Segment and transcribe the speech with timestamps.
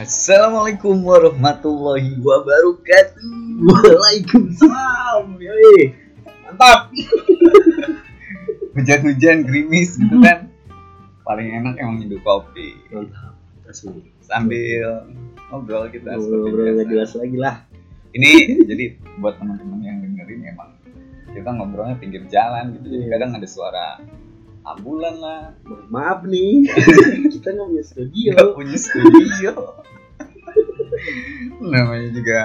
[0.00, 3.20] Assalamualaikum warahmatullahi wabarakatuh.
[3.68, 5.36] Waalaikumsalam.
[5.36, 5.92] Yoi.
[6.48, 6.88] Mantap.
[8.80, 10.48] Hujan-hujan gerimis gitu kan.
[11.20, 13.36] Paling enak emang nyeduh kopi Mantap.
[14.24, 15.04] Sambil
[15.52, 17.56] ngobrol kita seperti Ngobrol nggak jelas lagi lah.
[18.16, 18.84] Ini jadi
[19.20, 20.80] buat teman-teman yang dengerin emang
[21.28, 22.88] kita ngobrolnya pinggir jalan gitu.
[22.88, 23.20] Jadi Iya.
[23.20, 24.00] kadang ada suara
[24.60, 26.64] ambulan lah, Ma- Maaf nih,
[27.36, 28.30] kita nggak punya studio.
[28.32, 29.52] nggak punya studio.
[31.60, 32.40] Namanya juga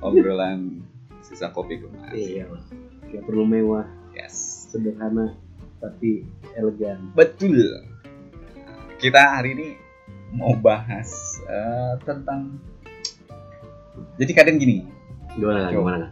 [0.00, 0.82] obrolan
[1.20, 2.14] sisa kopi kemarin.
[2.14, 2.44] Iya.
[3.10, 4.66] Nggak perlu mewah, Yes.
[4.70, 5.34] sederhana,
[5.78, 7.10] tapi elegan.
[7.14, 7.86] Betul.
[8.98, 9.68] Kita hari ini
[10.30, 11.10] mau bahas
[11.44, 12.58] eh, tentang
[14.16, 14.84] jadi kadang gini,
[15.34, 15.68] Gimana?
[15.68, 15.74] Coba.
[15.74, 16.06] Gimana?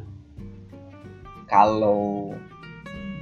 [1.48, 2.32] kalau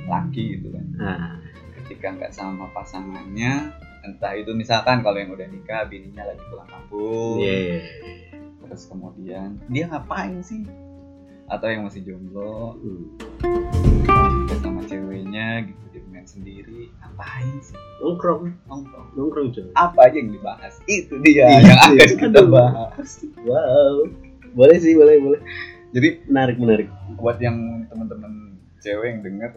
[0.06, 1.38] laki gitu kan, Nah,
[1.78, 3.70] ketika nggak sama pasangannya,
[4.06, 7.83] entah itu misalkan kalau yang udah nikah, bininya lagi pulang kampung, iya.
[8.62, 10.63] terus kemudian dia ngapain sih?
[11.46, 13.04] Atau yang masih jomblo, Hmm.
[14.57, 17.76] sama ceweknya gitu, dia main sendiri, ngapain sih?
[17.98, 19.07] Nongkrong, Nongkrong.
[19.15, 19.66] nongkrong coy.
[19.73, 20.74] Apa aja yang dibahas?
[20.87, 22.07] Itu dia Iya, yang akan iya.
[22.09, 22.51] kita Aduh.
[22.51, 23.10] bahas.
[23.38, 23.95] Wow.
[24.52, 25.41] Boleh sih, boleh, boleh.
[25.93, 26.88] Jadi Menarik, menarik.
[27.15, 29.51] buat yang teman-teman cewek yang denger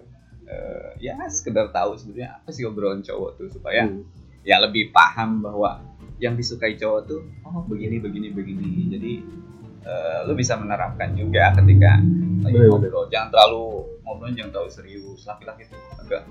[0.46, 4.02] eh, ya sekedar tahu sebenarnya apa sih obrolan cowok tuh supaya Hmm.
[4.50, 5.86] Ya lebih paham bahwa
[6.18, 9.14] yang disukai cowok tuh oh begini begini begini jadi
[9.86, 12.02] eh, lu bisa menerapkan juga ketika
[12.42, 16.26] lagi ngobrol jangan terlalu ngobrol jangan terlalu serius laki-laki tuh agak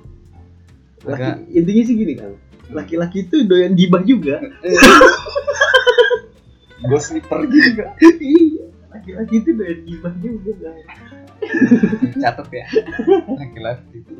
[1.06, 2.34] Laki, agak intinya sih gini kan.
[2.74, 4.42] Laki-laki itu doyan gibah juga.
[6.90, 8.66] gossiper juga iya.
[8.90, 10.70] Laki-laki itu doyan gibah juga.
[10.74, 11.18] Kan?
[12.22, 12.66] catat ya
[13.38, 14.16] laki-laki itu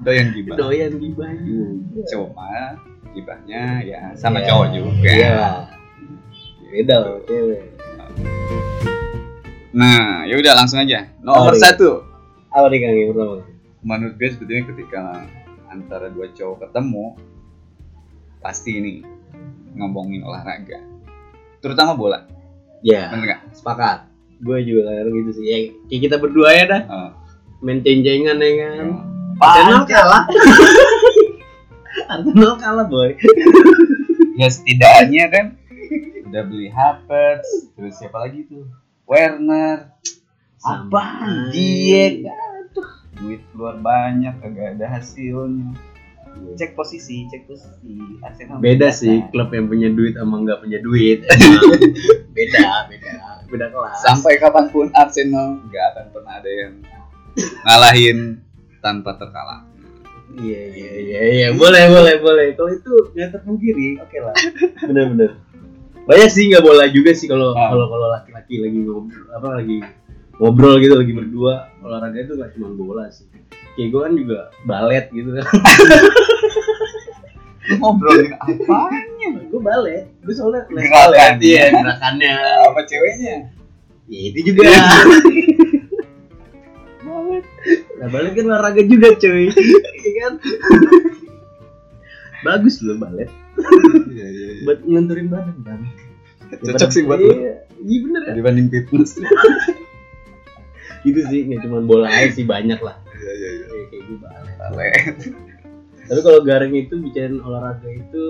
[0.00, 2.02] doyan gibah Doyan gibah juga.
[2.08, 4.46] cuma gibahnya ya sama Iya.
[4.46, 5.40] cowok juga Iya.
[6.70, 7.62] Beda loh, cewek.
[9.70, 11.10] Nah, ya udah langsung aja.
[11.18, 11.62] Nomor iya.
[11.64, 12.06] satu,
[12.48, 13.34] Apa nih Kang yang pertama?
[13.80, 15.02] menurut gue sebetulnya ketika
[15.66, 17.14] antara dua cowok ketemu,
[18.38, 18.94] pasti ini
[19.72, 20.82] ngomongin olahraga,
[21.58, 22.26] terutama bola,
[22.82, 23.40] Ya, bener nggak?
[23.52, 24.10] sepakat.
[24.40, 25.44] Gue juga kadang gitu sih.
[25.44, 26.82] Ya, kayak kita berdua ya dah.
[26.86, 27.10] Oh.
[27.60, 28.86] Main ceng-cengan ya kan.
[29.38, 30.22] Arsenal kalah.
[32.10, 33.18] Arsenal kalah boy.
[34.38, 35.46] Ya setidaknya kan
[36.30, 38.62] udah beli Havertz, terus siapa lagi tuh?
[39.10, 39.90] Werner,
[40.62, 41.02] apa?
[41.50, 45.74] Diet, aduh, duit keluar banyak, kagak ada hasilnya.
[46.54, 48.22] Cek posisi, cek posisi.
[48.22, 51.26] Arsenal Beda sih klub yang punya duit sama nggak punya duit.
[52.38, 53.12] beda, beda,
[53.50, 53.98] beda kelas.
[54.06, 56.72] sampai kapan pun Arsenal nggak akan pernah ada yang
[57.66, 58.18] ngalahin
[58.78, 59.66] tanpa terkalah.
[60.38, 61.48] Iya, iya, iya, iya.
[61.52, 62.46] Boleh, boleh, boleh.
[62.54, 64.34] Kalau itu nggak terpungkiri, oke lah.
[64.88, 65.36] Bener-bener.
[66.06, 67.70] Banyak sih nggak boleh juga sih kalau Ah.
[67.70, 69.76] kalau kalau laki-laki lagi ngobrol apa lagi
[70.40, 73.26] ngobrol gitu lagi berdua olahraga itu nggak cuma bola sih.
[73.74, 75.44] Kayak gue kan juga balet gitu kan.
[77.70, 79.28] Ngobrolin apanya?
[79.46, 80.04] gue balet.
[80.24, 81.38] Gue soalnya Gerakan.
[81.38, 82.32] Iya, gerakannya.
[82.66, 83.36] Apa ceweknya?
[84.10, 84.66] Ya itu juga.
[87.06, 87.44] balet.
[88.00, 89.52] Nah, balet kan olahraga juga cuy.
[90.00, 90.32] Iya kan?
[92.40, 93.28] Bagus loh balet.
[94.08, 94.46] Iya iya.
[94.56, 94.64] iya.
[94.64, 95.80] Buat ngelenturin badan kan.
[96.64, 98.32] Cocok sih buat Iya, iya bener ya.
[98.34, 99.20] dibanding fitness.
[101.04, 102.96] Gitu sih, nggak cuma bola aja sih banyak lah.
[103.12, 103.64] Iya iya iya.
[103.68, 104.54] Kayak kayak gue balet.
[104.56, 105.16] Balet.
[106.10, 108.24] Tapi kalau garing itu bicarain olahraga itu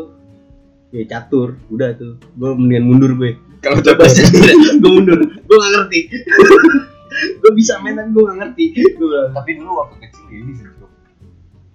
[0.91, 2.19] ya catur, udah tuh.
[2.35, 3.39] Gue mendingan mundur gue.
[3.63, 4.27] Kalau Coba coba sih,
[4.83, 5.19] gue mundur.
[5.23, 6.01] Gue gak ngerti.
[7.41, 8.65] Gue bisa main tapi gue gak ngerti.
[8.97, 10.67] Gue bilang, tapi dulu waktu kecil ini sih.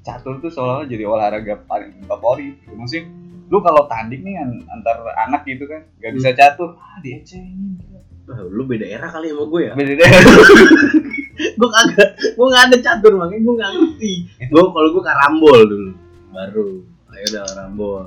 [0.01, 2.56] Catur tuh seolah-olah jadi olahraga paling favorit.
[2.61, 2.73] Gitu.
[2.73, 3.03] Maksudnya
[3.45, 7.78] lu kalau tanding nih an- antar anak gitu kan gak bisa catur ah diecengin
[8.25, 9.73] Wah, lu beda era kali sama gue ya?
[9.78, 10.09] beda deh
[11.62, 14.13] gue kagak, gue gak ada catur makanya gue gak ngerti.
[14.50, 15.91] Gue kalau gue karambol dulu,
[16.33, 16.67] baru.
[17.13, 18.03] Ayo udah karambol.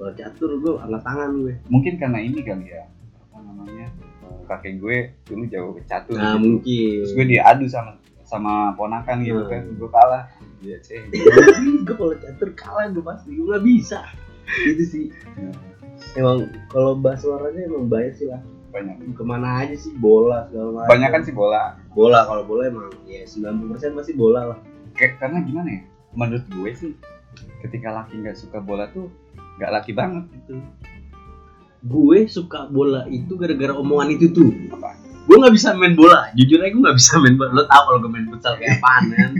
[0.00, 1.54] Kalau catur gue angkat tangan gue.
[1.68, 2.88] mungkin karena ini kali ya
[3.28, 3.86] apa namanya
[4.44, 6.40] kakek gue dulu jago catur Nah gitu.
[6.40, 6.96] mungkin.
[7.00, 7.90] terus gue diadu sama
[8.22, 9.48] sama ponakan gitu Hmm.
[9.48, 10.22] kan gue kalah
[10.58, 11.06] dia ceng
[11.86, 14.00] gue kalau catur kalah gue pasti gue gak bisa.
[14.64, 15.06] Itu sih.
[16.12, 18.40] Emang kalau bahas olahraga emang banyak sih lah.
[18.68, 20.90] banyak Ke mana aja sih bola segala macam.
[20.90, 23.56] banyak kan sih bola bola kalau bola emang ya 90%
[23.94, 24.58] pasti bola lah.
[24.92, 25.82] kayak karena gimana ya
[26.12, 26.92] menurut gue sih
[27.58, 29.08] ketika laki nggak suka bola tuh
[29.56, 30.60] nggak laki banget gitu
[31.86, 34.50] Gue suka bola itu gara-gara omongan itu tuh.
[34.74, 36.30] apa gue nggak bisa main bola.
[36.38, 37.50] Jujur aja gue nggak bisa main bola.
[37.54, 39.32] Lo tau kalau gue main futsal kayak apaan kan?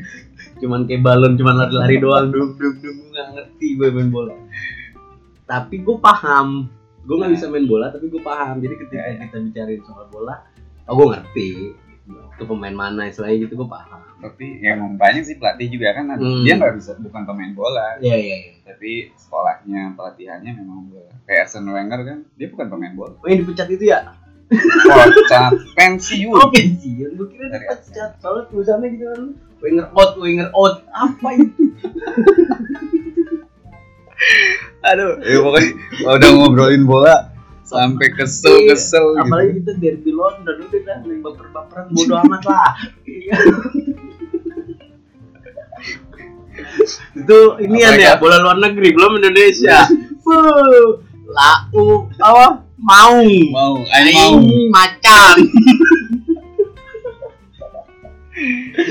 [0.59, 2.27] Cuman kayak balon cuman lari-lari doang.
[2.35, 2.95] Dum dum dum.
[2.95, 4.35] Gue nggak ngerti gue main bola.
[5.47, 6.67] Tapi gue paham.
[7.07, 8.59] Gue nggak bisa main bola tapi gue paham.
[8.59, 9.27] Jadi ketika Ya, ya.
[9.31, 10.35] kita bicarain soal bola
[10.87, 11.49] oh gue ngerti
[12.07, 13.99] itu pemain mana istilahnya gitu gue paham.
[14.23, 16.47] Tapi ya emang banyak sih pelatih juga kan Hmm.
[16.47, 17.99] dia nggak bisa bukan pemain bola.
[17.99, 18.53] Iya iya iya.
[18.63, 23.15] Tapi sekolahnya pelatihannya memang bola kayak Arsene Wenger kan dia bukan pemain bola.
[23.19, 24.15] Oh yang dipecat itu ya?
[24.87, 26.31] Kocak pensiun.
[26.33, 27.11] Oh pensiun.
[27.15, 29.23] Gue kira Dari dipecat soalnya tulisannya gitu kan
[29.59, 30.87] winger out winger out.
[30.89, 31.63] Apa itu?
[34.87, 35.71] Aduh ya pokoknya
[36.07, 37.36] udah ngobrolin bola
[37.67, 39.27] sampai kesel kesel gitu.
[39.27, 42.71] Apalagi kita derby London udah kan yang baper-baperan bodo amat lah.
[43.03, 43.37] Iya.
[47.17, 49.83] itu ini ya bola luar negeri belum Indonesia.
[51.27, 52.63] Lau apa?
[52.77, 53.19] Mau
[53.51, 55.37] mau Aing macan.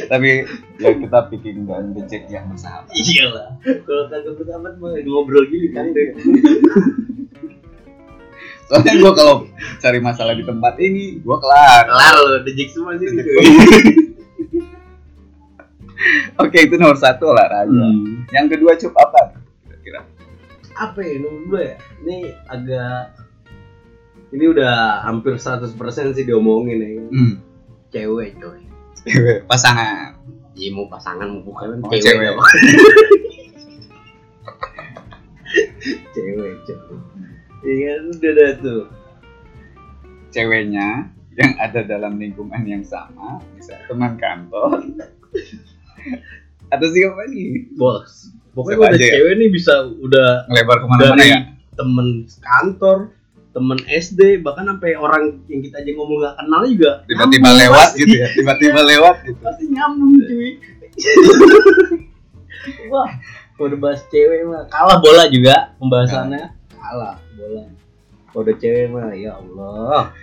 [0.09, 0.41] Tapi
[0.81, 2.89] ya kita bikin dan becek yang bersahabat.
[2.91, 3.61] Iyalah.
[3.61, 5.93] Kalau kagak bersahabat mah ngobrol gini kan?
[5.93, 6.17] deh
[8.65, 9.45] soalnya gue kalau
[9.77, 11.85] cari masalah di tempat ini gue kelar.
[11.85, 13.29] Kelar lo dejek semua sih Dejek.
[16.41, 17.69] oke itu nomor satu olahraga.
[17.69, 18.25] Hmm.
[18.33, 19.37] yang kedua cup apa?
[19.65, 20.01] Kira-kira.
[20.75, 21.75] Apa ya nomor dua ya?
[22.03, 22.17] Ini
[22.49, 23.01] agak
[24.33, 25.71] ini udah hampir 100%
[26.11, 26.89] sih diomongin ya.
[27.13, 27.33] Hmm.
[27.93, 28.59] cewek coy.
[29.45, 30.17] Pasangan.
[30.55, 32.31] Iya mau pasangan mau bukan Oh, cewek, cewek.
[32.33, 32.43] apa?
[36.15, 36.99] cewek cewek
[37.65, 38.83] iya udah dah tuh.
[40.29, 44.83] Ceweknya yang ada dalam lingkungan yang sama bisa teman kantor.
[46.67, 49.13] Atau siapa nih bos pokoknya Siapa udah aja ya?
[49.13, 51.39] cewek nih bisa udah ngelebar ke mana-mana Dari- ya?
[51.75, 52.07] temen
[52.37, 52.97] kantor
[53.51, 57.99] temen SD bahkan sampai orang yang kita aja ngomong gak kenal juga tiba-tiba lewat pasti.
[58.01, 59.39] gitu ya tiba-tiba lewat gitu.
[59.41, 60.49] Pasti nyambung cuy.
[62.87, 63.09] Wah.
[63.51, 66.54] Kalau udah bahas cewek mah kalah bola juga pembahasannya
[66.85, 67.65] kalah bola.
[68.29, 70.13] Kalau udah cewek mah ya Allah.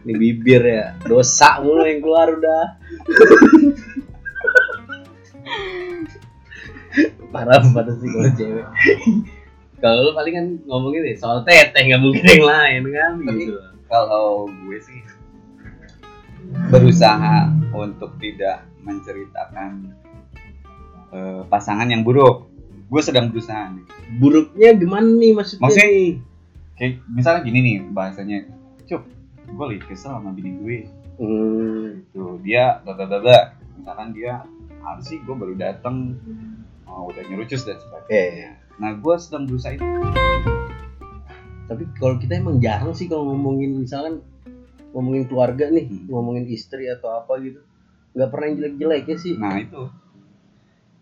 [0.00, 0.96] Ini bibir ya.
[1.04, 2.64] Dosa mulu yang keluar udah.
[7.30, 8.66] Parah banget sih kalau cewek.
[9.80, 13.56] Kalau lu paling kan ngomongin deh soal teteh nggak mungkin yang lain kan Tapi- gitu.
[13.88, 15.00] kalau gue sih
[16.68, 19.94] berusaha untuk tidak menceritakan
[21.10, 22.49] eh, pasangan yang buruk
[22.90, 23.86] gue sedang berusaha nih.
[24.18, 26.10] Buruknya gimana nih maksudnya Maksudnya- nih?
[26.74, 28.38] kayak misalnya gini nih bahasanya.
[28.84, 29.06] Cup
[29.46, 30.78] gue lagi kesel sama bini gue.
[31.20, 32.00] Hmm.
[32.10, 32.96] tuh dia bla
[33.76, 34.42] misalkan dia
[34.80, 35.20] harus sih?
[35.20, 36.16] Gue baru datang
[36.84, 38.56] oh, udah nyurucus dan sebagainya.
[38.76, 39.84] Nah gue sedang berusaha itu.
[41.66, 44.24] Tapi kalau kita emang jarang sih kalau ngomongin misalkan
[44.90, 46.10] ngomongin keluarga nih Hmm.
[46.10, 47.62] ngomongin istri atau apa gitu
[48.10, 49.34] nggak pernah yang jelek-jelek ya sih.
[49.38, 49.82] Nah itu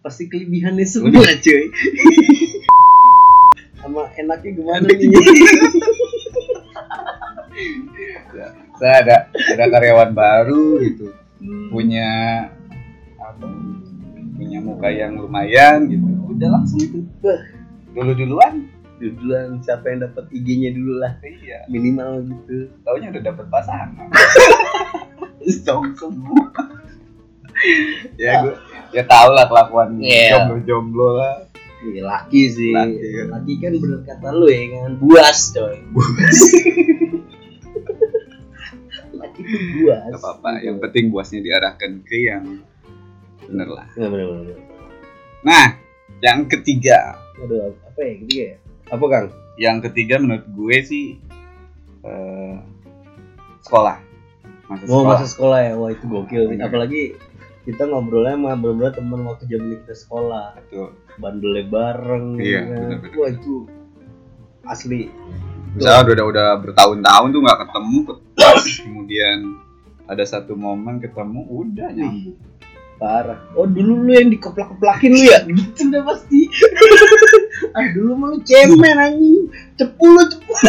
[0.03, 1.65] pasti kelebihannya semua cuy.
[3.79, 5.11] Sama enaknya gimana nih?
[8.79, 11.11] saya ada ada karyawan baru gitu.
[11.39, 11.71] Hmm.
[11.71, 12.11] punya
[13.23, 13.47] apa
[14.35, 16.07] punya muka yang lumayan gitu.
[16.35, 16.99] Udah langsung itu.
[17.95, 18.67] Dulu duluan?
[18.99, 21.19] Duluan siapa yang dapat IG-nya dulu lah.
[21.23, 21.67] Iya.
[21.71, 22.71] Minimal gitu.
[22.83, 23.95] Taunya udah dapet pasangan.
[25.63, 26.47] Semua.
[28.19, 28.55] Ya gue
[28.91, 30.35] ya tau lah kelakuan Iya.
[30.35, 31.35] jomblo jomblo lah.
[31.79, 32.75] Iya, laki sih.
[32.75, 33.27] Laki, kan.
[33.31, 35.77] laki kan bener kata lu ya kan buas coy.
[39.15, 40.03] Laki tuh buas.
[40.11, 42.45] Gak apa-apa yang penting buasnya diarahkan ke yang
[43.47, 43.87] bener lah.
[43.95, 44.59] Nggak, bener bener bener.
[45.41, 45.67] nah
[46.19, 47.15] yang ketiga.
[47.39, 48.57] Aduh apa ya ketiga ya?
[48.91, 49.27] Apa kang?
[49.55, 51.07] Yang ketiga menurut gue sih
[52.03, 52.57] eh,
[53.63, 53.97] sekolah.
[54.69, 55.09] Masa mau sekolah.
[55.09, 55.73] masa sekolah ya?
[55.75, 56.67] Wah itu gokil Bener.
[56.69, 57.03] apalagi
[57.69, 60.57] kita ngobrolnya sama bener-bener temen waktu zaman kita sekolah.
[60.59, 60.89] Betul.
[61.19, 62.79] bandelnya bareng Iya, ya kan.
[62.81, 63.13] bener-bener.
[63.15, 63.55] wah itu
[64.65, 65.01] asli.
[65.75, 67.99] Misalnya udah udah bertahun-tahun tuh nggak ketemu
[68.87, 69.39] kemudian
[70.07, 72.39] ada satu momen ketemu udah nyambung.
[72.97, 73.39] parah.
[73.55, 75.39] Oh dulu lu yang dikeplak-keplakin lu ya?
[75.47, 76.41] Gitu udah pasti.
[77.75, 79.51] Ah dulu mah lu cemen anjing.
[79.75, 80.53] Cepu lu cepu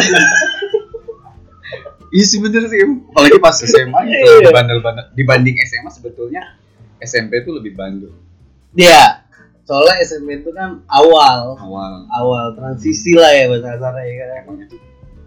[2.10, 4.42] Iya sih bener sih, apalagi pas SMA Iya.
[4.42, 6.58] itu bandel-bandel dibanding SMA sebetulnya
[7.00, 8.12] SMP itu lebih bandel
[8.72, 9.24] Iya
[9.62, 11.92] soalnya SMP itu kan awal awal.
[12.10, 14.76] awal transisi lah ya bahasa kasarnya ya kan itu.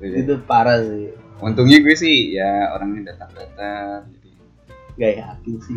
[0.03, 4.07] itu parah sih Untungnya gue sih ya orangnya datar-datar.
[4.07, 4.31] Jadi
[4.95, 5.73] gak yakin sih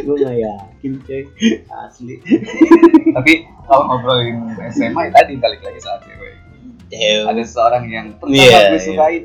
[0.00, 1.22] gue gak yakin coy
[1.66, 2.14] asli
[3.16, 3.32] tapi
[3.64, 4.36] kalau ngobrolin
[4.70, 6.34] SMA ya tadi balik lagi soal cewek.
[6.88, 8.80] cewek Ada seseorang yang pernah Iya, gue iya.
[8.80, 9.22] sukain.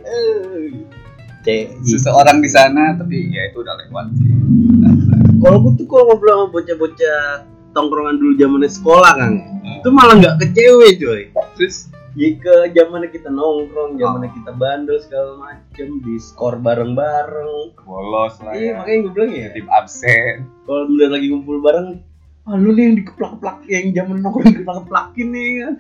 [1.41, 4.29] Cewek seseorang di sana tapi ya itu udah lewat sih.
[5.41, 7.19] Kalau gue tuh kalau ngobrol sama bocah-bocah
[7.73, 9.77] tongkrongan dulu zamannya sekolah kan Hmm.
[9.81, 11.21] itu malah nggak ke cewek coy.
[11.57, 11.85] Terus?
[12.17, 17.77] Ya ke zamannya kita nongkrong zamannya kita bandel segala macem di skor bareng-bareng.
[17.85, 18.77] Bolos lah iya ya.
[18.81, 19.47] makanya gue bilang ya.
[19.53, 20.35] Tim absen.
[20.65, 21.89] Kalau bener lagi ngumpul bareng
[22.41, 25.73] ah lu nih yang dikeplak-keplak yang zaman nongkrong dikeplak-keplakin nih kan.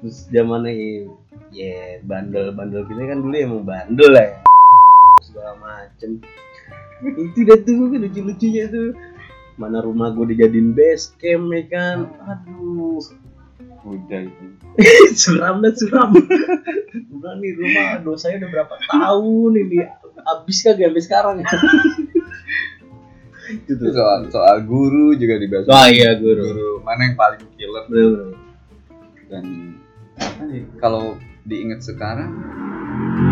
[0.00, 0.72] Terus zamannya
[1.52, 1.76] ya
[2.08, 4.36] bandel-bandel kita kan dulu emang bandel lah ya.
[5.22, 6.10] Segala macem
[7.04, 8.96] itu dah tuh kan lucu-lucunya tuh
[9.56, 11.96] mana rumah gue dijadiin base camp ya kan?
[12.28, 13.00] Aduh.
[13.86, 14.44] Udah itu.
[15.20, 16.12] Suram dan suram.
[17.14, 18.02] Udah nih rumah.
[18.04, 19.78] Dosanya udah berapa tahun ini.
[20.26, 21.56] Habis kagak sampai sekarang itu
[23.46, 26.42] Itu tuh soal soal guru juga dibahas Wah, iya, guru.
[26.42, 27.84] guru mana yang paling killer?
[27.86, 28.46] Bener-bener
[29.26, 29.74] dan
[30.16, 32.30] apa nih kalau diingat sekarang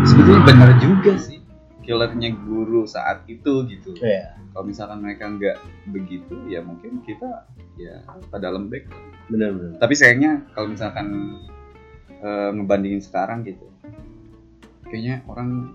[0.03, 1.39] sebetulnya benar juga sih
[1.85, 3.93] killernya guru saat itu gitu.
[4.01, 5.57] Ya kalau misalkan mereka nggak
[5.91, 7.45] begitu ya mungkin kita
[7.77, 8.01] ya
[8.33, 8.89] pada lembek.
[9.29, 11.07] Bener-bener tapi sayangnya kalau misalkan
[12.09, 13.69] eh, ngebandingin sekarang gitu
[14.85, 15.73] kayaknya orang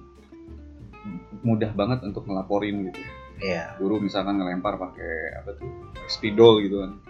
[1.43, 3.01] mudah banget untuk ngelaporin gitu.
[3.41, 3.73] Iya.
[3.81, 5.73] guru misalkan ngelempar pakai apa tuh
[6.13, 7.01] spidol gitu kan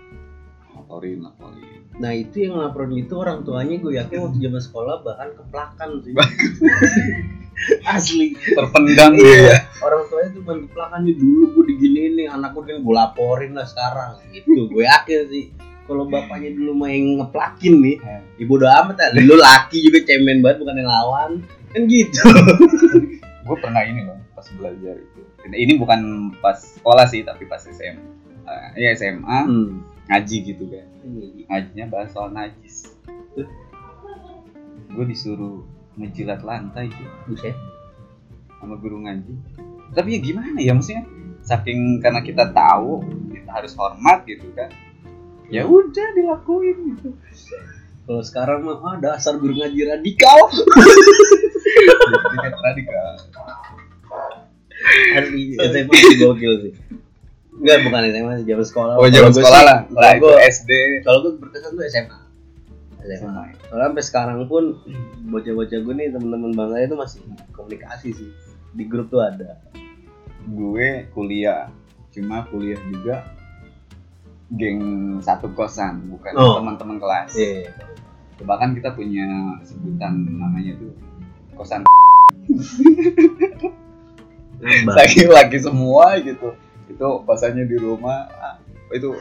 [0.90, 1.62] laporin laporin
[2.02, 6.16] Nah itu yang laporan itu orang tuanya gue yakin waktu zaman sekolah bahkan keplakan sih.
[7.94, 8.32] Asli.
[8.56, 9.52] terpendam Iya.
[9.52, 13.52] ya Orang tuanya tuh main keplakan nih dulu gue diginiin nih anak gue gue laporin
[13.52, 14.16] lah sekarang.
[14.32, 15.44] Gitu gue yakin sih.
[15.84, 17.96] Kalau bapaknya dulu main ngeplakin nih,
[18.38, 19.20] ibu udah amat ya.
[19.26, 21.30] Lu laki juga cemen banget bukan yang lawan.
[21.74, 22.22] Kan gitu.
[23.50, 25.20] gue pernah ini loh pas belajar itu
[25.50, 27.98] ini bukan pas sekolah sih tapi pas SMA
[28.50, 29.82] Eh, iya SMA Hmm.
[30.10, 30.86] Ngaji gitu kan.
[31.46, 32.90] Ngajinya bahas soal najis.
[34.90, 35.62] Gue disuruh
[35.94, 37.14] ngejilat lantai gitu.
[37.30, 37.54] Buset.
[38.60, 39.32] sama guru ngaji.
[39.96, 41.06] Tapi ya gimana ya maksudnya?
[41.40, 43.00] Saking karena kita tahu
[43.32, 44.68] kita harus hormat gitu kan.
[45.48, 47.16] Ya udah dilakuin gitu.
[48.04, 50.38] Kalau sekarang mah ah, dasar guru ngaji radikal.
[52.60, 53.12] radikal.
[55.16, 56.72] Asli SMA gokil sih.
[57.60, 58.92] Enggak bukan SMA sih zaman sekolah.
[58.94, 60.70] oh zaman sekolah lah Kalau itu gue SD
[61.02, 62.18] kalau gue berkesan tuh SMA.
[63.02, 63.44] SMA.
[63.62, 64.64] Soalnya sampai sekarang pun
[65.26, 67.18] bocah-bocah gue nih teman-teman bang saya itu masih
[67.50, 68.28] komunikasi sih
[68.70, 69.60] di grup tuh ada.
[70.42, 71.68] gue kuliah
[72.10, 73.28] cuma kuliah juga
[74.50, 74.80] geng
[75.20, 76.58] satu kosan bukan Oh.
[76.58, 77.70] teman-teman kelas Iya.
[78.40, 79.28] bahkan kita punya
[79.60, 80.96] sebutan namanya tuh
[81.54, 81.84] kosan
[84.58, 84.92] Nambah.
[84.94, 86.56] laki laki semua gitu
[86.90, 88.56] itu kosannya di rumah ah,
[88.90, 89.14] itu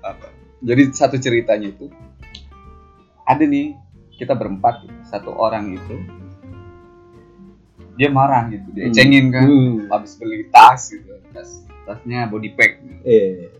[0.00, 0.30] apa
[0.60, 1.90] jadi satu ceritanya itu
[3.22, 3.74] ada nih
[4.12, 4.94] kita berempat gitu.
[5.04, 5.96] satu orang itu
[7.92, 8.94] dia marah gitu dia Hmm.
[8.94, 9.76] cengin kan Hmm.
[9.88, 11.50] habis beli tas gitu tas
[11.82, 13.02] tasnya body pack gitu.
[13.02, 13.50] Iya.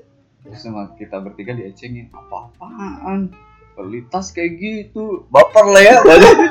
[0.42, 3.30] terus sama kita bertiga diecengin apa-apaan
[3.72, 5.96] beli tas kayak gitu baper lah ya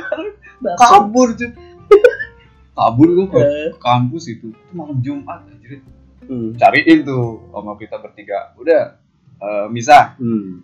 [0.81, 1.50] kabur cuy
[2.77, 3.69] kabur tuh ke Eh.
[3.77, 5.81] kampus itu itu malam Jumat anjir
[6.31, 6.55] Hmm.
[6.55, 8.95] cariin tuh sama kita bertiga udah
[9.43, 10.63] eh, misah Hmm.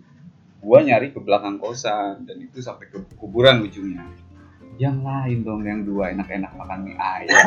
[0.64, 4.08] gua nyari ke belakang kosan dan itu sampai ke kuburan ujungnya
[4.80, 7.44] yang lain dong yang dua enak-enak makan mie ayam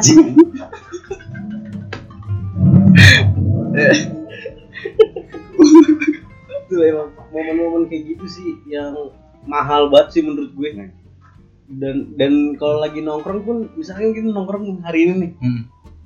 [6.51, 8.95] Itu emang momen-momen kayak gitu sih yang
[9.43, 10.69] mahal banget sih menurut gue.
[10.75, 10.89] Nah.
[11.71, 15.61] Dan dan kalau lagi nongkrong pun misalkan kita nongkrong hari ini nih, Hmm.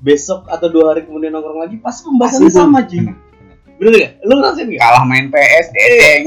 [0.05, 2.93] Besok atau dua hari kemudian nongkrong lagi pas pembahasannya Pasti sama tuh.
[2.93, 3.05] cuy.
[3.75, 4.11] Bener gak?
[4.21, 4.79] Lu ngerasain gak?
[4.79, 6.25] kalah main PS dedeng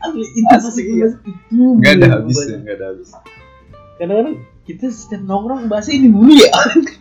[0.00, 1.06] Asli Asli, iya.
[1.06, 1.64] pasti itu.
[1.78, 2.58] nggak ada mulu habis banget.
[2.58, 3.08] nggak ada habis
[3.94, 6.50] Kadang-kadang kita setiap nongkrong bahasa ini dulu ya.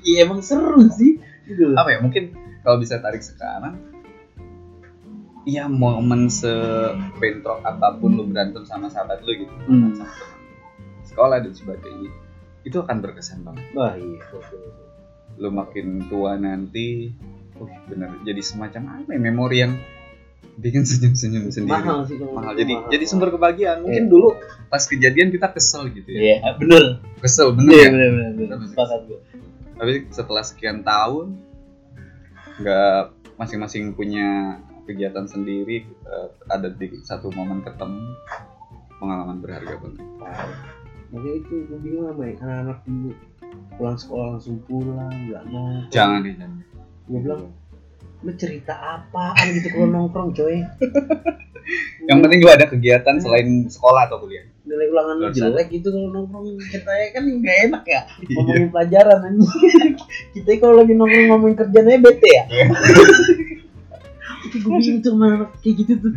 [0.03, 1.17] Iya emang seru sih.
[1.43, 1.71] Gitu.
[1.73, 2.31] apa ya mungkin
[2.61, 3.75] kalau bisa tarik sekarang
[5.43, 9.91] ya momen sebentrok apa pun lu berantem sama sahabat lu gitu Hmm.
[9.91, 10.39] sama teman
[11.03, 12.11] sekolah dan sebagainya
[12.63, 14.23] itu akan berkesan banget Wah iya.
[15.35, 17.13] Lu makin tua nanti
[17.55, 19.73] oh bener jadi semacam apa ya memori yang
[20.53, 22.89] bikin senyum-senyum sendiri Mahal sih mahal itu jadi mahal.
[22.89, 24.11] jadi sumber kebahagiaan mungkin Iya.
[24.11, 24.27] dulu
[24.67, 26.83] pas kejadian kita kesel gitu ya Iya, bener.
[27.17, 28.69] kesel bener Iya, ya bener, bener, bener.
[28.69, 29.19] Sepakat gue.
[29.73, 31.41] tapi setelah sekian tahun
[32.55, 33.01] nggak
[33.35, 35.89] masing-masing punya kegiatan sendiri
[36.45, 38.13] ada di satu momen ketemu
[38.95, 40.05] pengalaman berharga banget
[41.09, 43.11] Makanya itu gue bingung sama ya, anak-anak dulu
[43.77, 45.85] pulang sekolah langsung pulang, nggak mau.
[45.89, 46.59] jangan deh jangan.
[47.09, 47.41] Gue bilang,
[48.23, 50.63] lu cerita apaan gitu kalau nongkrong coy?
[52.09, 54.47] yang penting lu ada kegiatan selain sekolah atau kuliah.
[54.63, 56.55] Nilai ulangan lu jelek gitu kalau nongkrong.
[56.71, 58.01] Ceritanya kan nggak enak ya
[58.39, 59.93] ngomongin pelajaran anjing.
[60.33, 62.43] Kita kalau lagi nongkrong ngomongin kerjaan aja bete ya.
[62.47, 62.67] Iya.
[64.43, 66.13] itu gue bingung tuh sama anak kayak gitu tuh.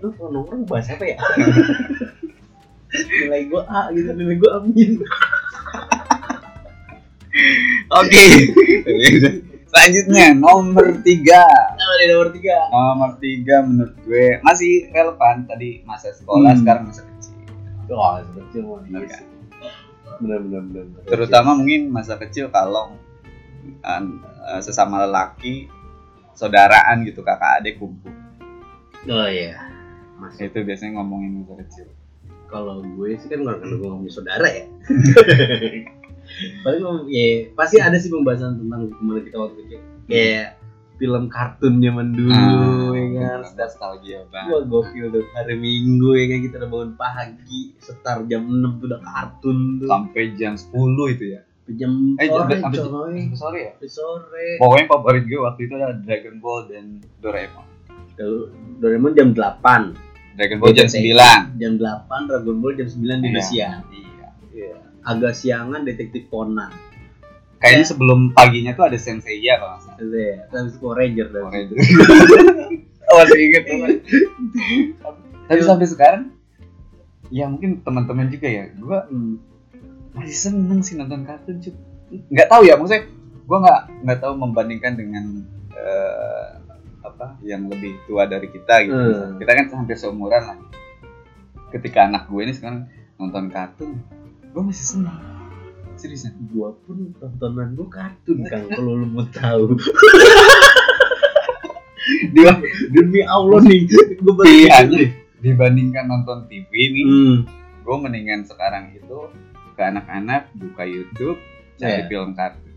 [0.00, 1.16] Lu kalau nongkrong bahas apa ya?
[2.92, 4.90] Nilai gue A gitu nilai gue amin
[7.92, 8.24] Oke.
[9.64, 11.44] Selanjutnya nomor tiga.
[11.48, 16.60] Dia nomor tiga Nomor tiga menurut gue masih relevan tadi masa sekolah Hmm.
[16.60, 17.32] sekarang masa kecil.
[18.22, 19.24] seperti mau Bener kan?
[20.20, 22.94] benar benar benar Terutama mungkin masa kecil kalau
[23.80, 24.02] eh,
[24.60, 25.66] sesama lelaki
[26.32, 28.12] saudaraan gitu kakak adik kumpul
[29.04, 29.56] oh iya
[30.16, 31.86] masih itu biasanya ngomongin masa kecil
[32.46, 34.64] kalau gue sih kan nggak karena gue ngomong saudara ya
[36.62, 39.80] paling ya pasti ada sih pembahasan tentang gimana kita waktu kecil.
[40.06, 40.58] Kayak
[41.00, 43.38] film kartun zaman dulu ya kan.
[43.42, 45.24] Setiap nostalgia Wah gokil tuh.
[45.34, 49.88] Hari Minggu ya kan kita udah bangun pagi setar jam 6 tuh udah kartun tuh.
[49.90, 51.40] Sampai jam 10 itu ya?
[51.72, 53.70] Jam eh jam sore jam sore ya?
[53.74, 54.46] Sampai sore.
[54.60, 56.84] Pokoknya favorit gue waktu itu adalah Dragon Ball dan
[57.22, 57.66] Doraemon.
[58.78, 63.02] Doraemon jam 8 Dragon Ball jam Iya, 9 jam 8 Dragon Ball jam 9 di
[63.02, 63.14] Iya.
[63.16, 64.28] Indonesia iya.
[64.52, 64.76] Iya.
[65.02, 66.70] Agak siangan detektif Conan.
[67.62, 69.96] Kayaknya sebelum paginya tuh ada Senseiya kalau nggak salah.
[70.02, 71.76] Terus ya, terus Power Ranger dan Power Ranger.
[73.12, 73.62] oh, masih inget
[75.50, 76.22] tapi sampai sekarang
[77.28, 79.36] ya mungkin teman-teman juga ya gue Hmm.
[80.16, 81.72] masih seneng sih nonton kartun cuy
[82.32, 83.08] nggak tahu ya maksudnya
[83.44, 85.24] gue nggak nggak tahu membandingkan dengan
[85.72, 86.48] eh,
[87.02, 88.96] apa yang lebih tua dari kita gitu.
[88.96, 89.36] Hmm.
[89.40, 90.58] kita kan hampir seumuran lah.
[91.72, 92.84] Ketika anak gue ini sekarang
[93.16, 94.00] nonton kartun
[94.52, 95.18] gue masih seneng.
[95.96, 96.36] Seriusan.
[96.52, 99.76] Gua pun tontonan gua kartun kang kalau lu mau tahu.
[102.34, 102.58] Dia
[102.90, 103.86] demi Allah nih
[104.20, 105.06] gua baru pilihannya
[105.42, 107.36] dibandingkan nonton TV nih hmm.
[107.82, 109.26] gue mendingan sekarang itu
[109.74, 111.38] ke anak-anak buka YouTube
[111.82, 112.06] cari Iya.
[112.06, 112.70] film kartun.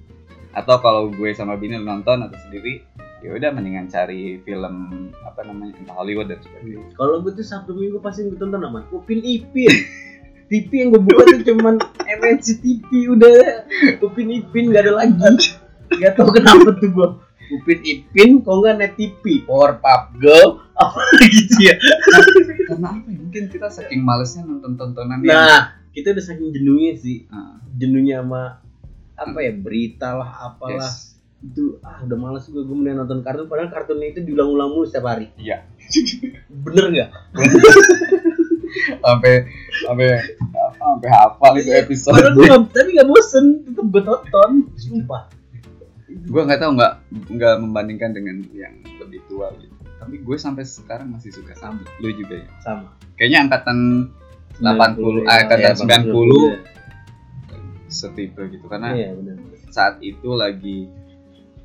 [0.50, 2.82] Atau kalau gue sama bini nonton atau sendiri
[3.22, 4.74] ya udah mendingan cari film
[5.22, 6.90] apa namanya entah Hollywood dan sebagainya.
[6.98, 9.74] Kalau gua tuh Sabtu Minggu pasti gua tonton apa Upin Ipin
[10.46, 11.76] TV yang gua buka tuh cuman
[12.06, 13.66] MNC TV udah.
[14.02, 15.58] Upin Ipin gak ada lagi.
[15.90, 17.10] Gak tau kenapa tuh gua.
[17.46, 21.76] Upin Ipin kok nggak net TV Powerpuff Girl apa gitu ya?
[22.66, 23.18] Karena apa ya?
[23.22, 27.30] Mungkin kita saking malesnya nonton tontonan yang nah kita udah saking jenuhnya sih.
[27.30, 28.60] Ah, jenuhnya sama
[29.16, 30.90] apa ya berita lah apalah.
[30.90, 31.14] Yes.
[31.46, 33.46] itu ah udah males gue gue mending nonton kartun.
[33.46, 35.30] Padahal kartunnya itu diulang-ulang mulu setiap hari.
[35.38, 35.70] Iya.
[36.50, 37.10] Bener nggak
[38.98, 39.34] sampai
[39.82, 40.08] sampai
[40.52, 45.24] apa, sampai hafal itu episode nggak- tapi nggak bosen tetep gue tonton sumpah.
[46.26, 46.94] Gue nggak tahu nggak
[47.30, 49.74] nggak membandingkan dengan yang lebih tua gitu.
[49.96, 52.48] Tapi gue sampai sekarang masih suka sama lu juga ya.
[52.60, 52.94] Sama.
[53.16, 53.78] Kayaknya angkatan
[54.58, 56.66] 80 ah, ya, angkatan 90
[57.86, 58.66] 90 setipe gitu.
[58.66, 59.36] Karena iya benar
[59.68, 60.88] saat itu lagi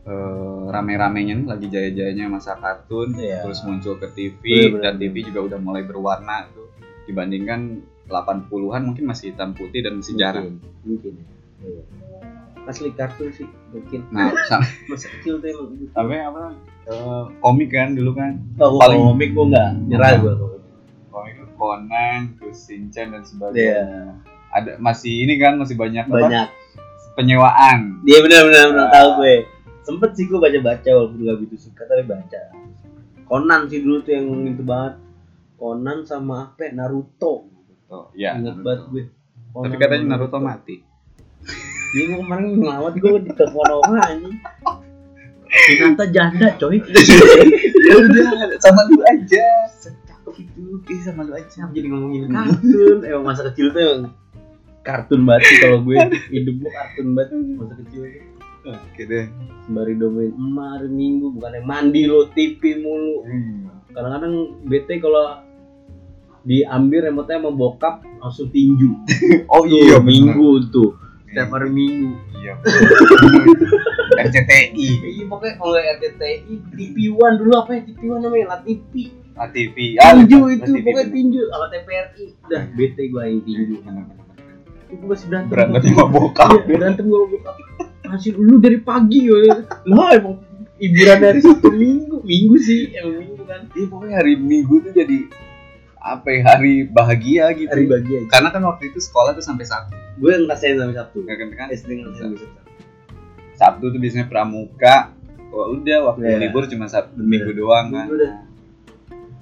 [0.03, 3.45] eh, rame-ramenya nih, lagi jaya-jayanya masa kartun Iya.
[3.45, 4.83] terus muncul ke TV Bener-bener.
[4.83, 6.67] dan TV juga udah mulai berwarna tuh
[7.11, 7.61] dibandingkan
[8.07, 10.59] 80-an mungkin masih hitam putih dan masih jarang.
[10.83, 11.15] Mungkin
[11.61, 11.83] Iya.
[12.65, 14.07] asli kartun sih mungkin.
[14.09, 15.91] Nah sa- masa kecil tuh gitu.
[15.91, 16.55] sampai apa?
[16.87, 18.39] Eh, komik kan dulu kan.
[18.57, 19.71] Oh, paling- komik gue nggak.
[19.87, 20.33] Nyerah gue
[21.11, 23.29] komik Conan terus Shinchan dan Iya.
[23.29, 23.85] sebagainya
[24.51, 26.49] ada masih ini kan masih banyak, apa, banyak.
[27.13, 28.01] Penyewaan.
[28.03, 28.87] Dia benar benar benar.
[28.87, 28.91] Ah.
[28.91, 29.35] tahu gue.
[29.83, 32.41] Sempet sih gue baca baca walaupun gak begitu suka tapi baca.
[33.27, 34.95] Conan sih dulu tuh yang itu banget
[35.61, 37.45] Conan sama apa ya, Naruto.
[37.85, 38.65] Tuh, ya inget Naruto.
[38.65, 39.05] banget gue.
[39.53, 40.77] Tapi katanya Naruto mati.
[41.91, 44.37] Iya gue kemarin ngelawat gue di telepon orang anjing.
[45.51, 46.81] Hinata janda coy.
[47.81, 49.47] Ya udah sama lu aja.
[49.81, 51.67] Cakep itu Ih, sama lu aja.
[51.67, 52.99] Jadi ngomongin kartun.
[53.09, 54.15] Emang masa kecil tuh emang
[54.81, 55.97] Kartun banget sih kalau gue.
[56.31, 58.25] Hidup gue kartun banget masa kecil tuh.
[58.71, 59.27] Oke deh.
[59.67, 63.27] Sembari domain emak hari minggu Bukan yang mandi lo TV mulu.
[63.91, 64.35] Kadang-kadang
[64.71, 65.43] bete kalau
[66.51, 68.91] diambil remote sama bokap langsung tinju.
[69.55, 70.99] Oh Tuh, minggu tuh.
[71.31, 72.11] Setiap hari minggu.
[72.41, 72.57] Iya
[74.17, 77.81] RCTI Iya pokoknya kalau RCTI TV One dulu apa ya?
[77.87, 81.43] TV One namanya La TV La TV Ah, tinju itu pokoknya tinju.
[81.55, 83.75] Sama TVRI udah bete gue yang tinju.
[84.91, 86.51] Itu masih berantem berantem sama bokap.
[86.51, 87.57] Iya, berantem gue bokap.
[88.11, 89.39] Masih lu dari pagi ya
[89.87, 90.43] lah emang
[90.83, 92.27] hiburan dari satu minggu.
[92.27, 93.61] Minggu sih emang minggu kan.
[93.71, 95.19] Iya pokoknya hari Minggu tuh jadi
[96.01, 97.69] apa ya hari bahagia gitu.
[97.69, 99.93] hari bagi aja Karena kan waktu itu sekolah tuh sampai Sabtu.
[100.17, 102.61] gue ngerasain sampai Sabtu Kan, kan SD ngerasain sampai Sabtu
[103.55, 105.13] Sabtu tuh biasanya pramuka.
[105.51, 106.39] Wah udah waktu Iya.
[106.41, 107.45] libur cuma Sabtu Bener.
[107.45, 108.07] Minggu doang kan.
[108.09, 108.33] Udah.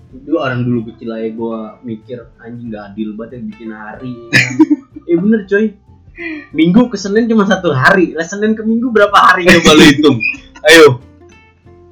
[0.09, 4.51] itu orang dulu kecil aja gue mikir anjing gak adil banget ya bikin hari kan.
[5.09, 5.67] eh bener coy
[6.51, 10.17] minggu ke senin cuma satu hari lah senin ke minggu berapa hari coba lu hitung
[10.65, 10.87] ayo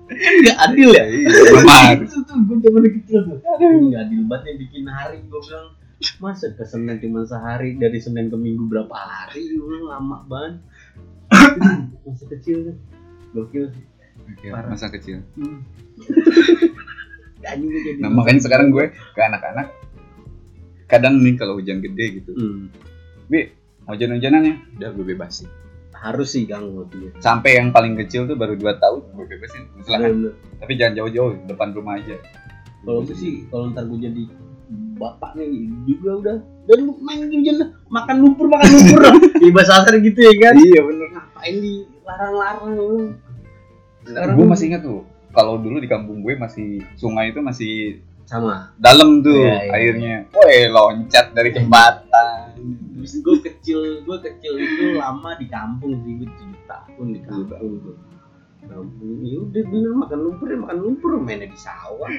[0.06, 1.04] kan gak adil ya?
[1.06, 1.94] Iya, benar.
[1.98, 3.38] itu tuh gue zaman kecil tuh.
[3.42, 5.68] Anjing, gak adil banget ya bikin hari gue bilang.
[6.20, 9.56] Masa ke Senin cuma sehari dari Senin ke Minggu berapa hari?
[9.56, 10.54] Udah lama banget.
[12.06, 12.76] Masa kecil kan
[13.34, 13.84] gokil sih.
[14.26, 14.68] Oke, Parah.
[14.72, 15.22] masa kecil.
[15.38, 15.60] Hmm.
[17.46, 19.70] Gue nah makanya sekarang gue ke anak-anak
[20.90, 22.34] kadang nih kalau hujan gede gitu.
[22.34, 22.74] Hmm.
[23.30, 23.54] bi
[23.86, 24.54] hujan-hujanan ya?
[24.74, 25.46] Udah gue bebasin
[26.02, 30.00] harus sih waktu itu sampai yang paling kecil tuh baru 2 tahun gue bebasin silakan.
[30.12, 30.32] Bener-bener.
[30.60, 32.16] tapi jangan jauh-jauh depan rumah aja.
[32.86, 34.22] Kalau gue sih kalau ntar gue jadi
[34.96, 35.48] bapak nih
[35.86, 36.36] juga udah.
[36.66, 37.70] Dan lu main dah.
[37.86, 39.00] makan lumpur makan lumpur.
[39.56, 40.54] Bahasa asar gitu ya kan?
[40.58, 41.06] Iya bener.
[41.14, 41.74] Ngapain di
[42.06, 42.90] larang-larang lu
[44.06, 45.02] gue masih ingat tuh
[45.34, 48.74] kalau dulu di kampung gue masih sungai itu masih sama.
[48.78, 49.72] dalam tuh Iya, iya.
[49.74, 50.14] airnya.
[50.34, 52.05] Woi loncat dari jembatan
[53.08, 57.96] gue kecil, gue kecil itu lama di kampung sih, gue tujuh tahun di kampung tuh.
[58.66, 62.10] Kampung, ya udah bener makan lumpur ya makan lumpur mainnya di sawah.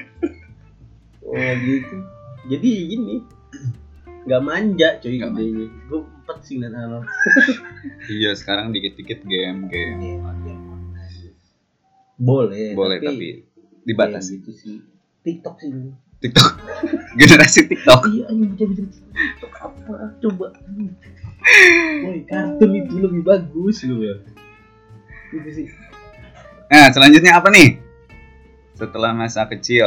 [1.24, 1.96] Oh gitu.
[2.48, 3.14] Jadi gini,
[4.24, 5.66] nggak manja cuy Nggak gedenya.
[5.92, 7.04] Gue empat sih anak.
[8.08, 10.20] iya sekarang dikit-dikit game game
[12.18, 13.46] Boleh, boleh tapi
[13.86, 14.76] dibatasi gitu sih.
[15.22, 15.70] TikTok sih.
[16.18, 16.48] TikTok
[17.20, 19.37] generasi TikTok Iya, ini baca-baca TikTok
[19.88, 20.12] apa?
[20.20, 20.46] Coba.
[22.04, 24.14] Woi, kartun itu lebih bagus loh ya.
[25.28, 25.68] Sih.
[26.68, 27.76] nah selanjutnya apa nih
[28.72, 29.84] setelah masa kecil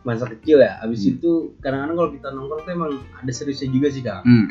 [0.00, 1.12] masa kecil ya abis Hmm.
[1.12, 4.46] itu kadang-kadang kalau kita nongkrong tuh emang ada seriusnya juga sih kak hmm.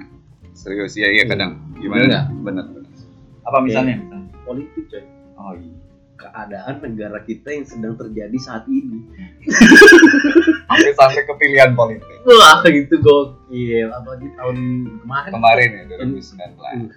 [0.54, 2.26] serius ya iya kadang gimana Bener nggak?
[2.46, 2.94] bener bener
[3.42, 5.04] apa misalnya misalnya politik coy
[5.38, 5.74] oh iya
[6.20, 9.10] keadaan negara kita yang sedang terjadi saat ini
[10.70, 12.18] sampai sampai ke pilihan politik.
[12.24, 13.90] Wah gitu gokil.
[13.90, 14.58] Apalagi tahun
[15.02, 15.32] kemarin.
[15.32, 16.14] Kemarin ya Hmm.
[16.14, 16.94] 2019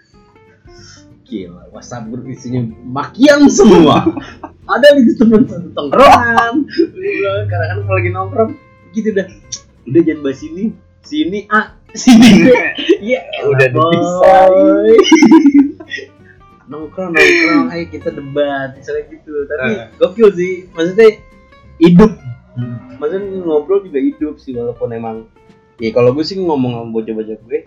[1.22, 4.04] gila WhatsApp grup isinya makian semua.
[4.68, 6.68] Ada gitu teman satu tongkrongan.
[7.48, 8.50] Kadang-kadang kalau lagi nongkrong
[8.92, 9.26] gitu dah.
[9.82, 10.64] Udah jangan bahas ini.
[11.02, 11.72] Sini A.
[11.92, 12.46] Sini B.
[13.10, 14.98] Ya Udah dipisahin.
[16.68, 17.64] nongkrong nongkrong.
[17.70, 18.76] Ayo kita debat.
[18.76, 19.32] Misalnya gitu.
[19.42, 19.86] Tapi Eh.
[19.96, 20.52] gokil sih.
[20.70, 21.08] Maksudnya
[21.80, 22.12] hidup
[23.02, 25.16] maksudnya ngobrol juga hidup sih walaupun emang
[25.82, 27.60] ya kalau gue sih ngomong sama bocah-bocah gue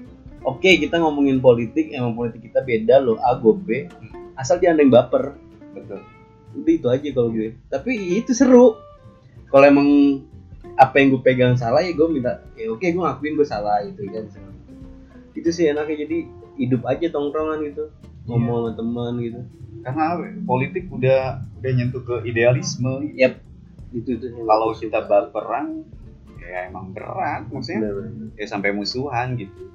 [0.47, 3.69] oke kita ngomongin politik emang politik kita beda loh A gue B
[4.39, 5.23] asal jangan ada yang baper.
[5.75, 5.99] Betul.
[6.55, 7.55] Udah itu aja kalau gue.
[7.67, 8.79] Tapi itu seru.
[9.51, 10.21] Kalau emang
[10.75, 14.03] apa yang gue pegang salah ya gue minta ya oke gue ngakuin gue salah gitu
[14.11, 14.27] kan
[15.31, 16.17] itu sih enaknya jadi
[16.59, 17.91] hidup aja tongkrongan gitu.
[18.27, 19.41] Ngomong sama teman gitu.
[19.83, 21.21] Karena ya, politik udah
[21.59, 23.11] udah nyentuh ke idealisme.
[23.19, 23.39] Yap
[23.95, 24.25] itu itu.
[24.37, 25.87] Kalau kita baperan
[26.37, 27.89] ya emang berat maksudnya.
[28.35, 29.71] Ya sampai musuhan gitu.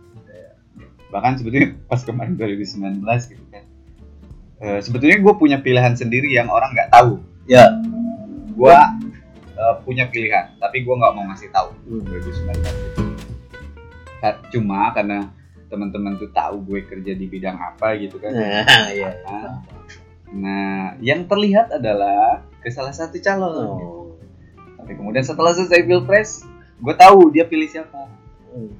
[1.11, 3.65] Bahkan sebetulnya pas kemarin 2019 gitu kan.
[4.61, 7.19] Eh, sebetulnya gue punya pilihan sendiri yang orang nggak tahu.
[7.45, 7.67] Ya.
[8.53, 8.71] Gue
[9.51, 12.07] eh, punya pilihan tapi gue nggak mau ngasih tahu Hmm.
[12.07, 13.03] 2019 gitu.
[14.21, 15.33] Ka- cuma karena
[15.67, 18.31] teman-teman tuh tahu gue kerja di bidang apa gitu kan.
[18.31, 19.11] Nah ya.
[19.27, 19.51] Nah,
[20.31, 23.67] nah yang terlihat adalah ke salah satu calon.
[23.67, 24.00] Oh.
[24.91, 26.43] Tapi kemudian setelah selesai pilpres
[26.83, 28.11] gue tahu dia pilih siapa.
[28.51, 28.75] Hmm.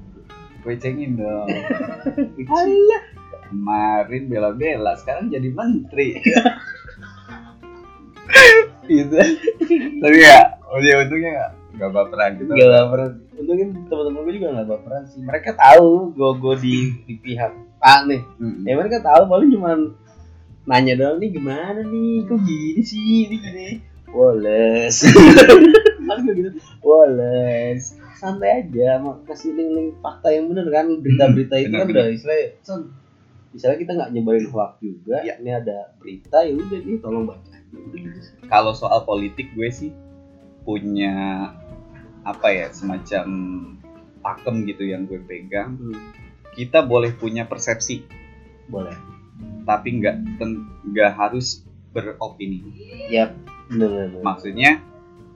[0.59, 1.47] gue cengin dong.
[2.51, 3.03] Alah.
[3.47, 6.19] kemarin bela-bela sekarang jadi menteri.
[8.91, 9.15] Gitu.
[10.03, 12.51] Tapi ya oh ya untungnya nggak nggak baperan gitu.
[12.59, 13.11] Gak baperan.
[13.39, 15.23] Untungnya teman-teman gue juga gak baperan sih.
[15.23, 16.75] Mereka tahu gue gue di,
[17.07, 18.19] di pihak A nih.
[18.19, 18.67] Mm-mm.
[18.67, 19.95] Ya mereka tahu paling cuman
[20.67, 22.27] Nanya doang nih gimana nih?
[22.27, 23.31] Kok gini sih?
[23.31, 24.95] Ini gini Woles.
[26.31, 26.49] Gitu
[26.87, 27.83] Woles.
[28.21, 32.93] Santai aja mau Kasih link-link fakta yang bener kan Berita-berita itu kan udah istilahnya Son
[33.51, 35.35] Misalnya kita nggak nyebarin hoax juga Iya.
[35.43, 37.55] Ini ada berita ya udah nih tolong baca.
[38.47, 39.91] Kalau soal politik gue sih
[40.63, 41.11] punya
[42.23, 43.25] apa ya semacam
[44.23, 45.75] pakem gitu yang gue pegang.
[45.75, 45.99] Hmm,
[46.55, 48.07] kita boleh punya persepsi.
[48.71, 48.95] Boleh.
[49.67, 50.15] Tapi nggak
[50.87, 52.59] nggak harus beropini.
[53.11, 53.35] Yap
[53.67, 54.79] Bener-bener maksudnya